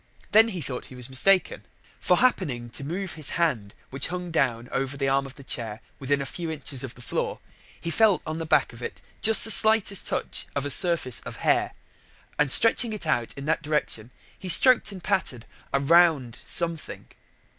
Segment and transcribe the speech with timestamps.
[0.31, 1.63] Then he thought he was mistaken:
[1.99, 5.79] for happening to move his hand which hung down over the arm of the chair
[5.99, 7.37] within a few inches of the floor,
[7.79, 11.35] he felt on the back of it just the slightest touch of a surface of
[11.45, 11.73] hair,
[12.39, 14.09] and stretching it out in that direction
[14.39, 17.07] he stroked and patted a rounded something.